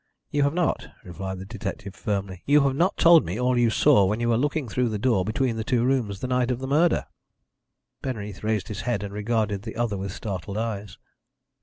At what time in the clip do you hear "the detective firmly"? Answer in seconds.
1.37-2.41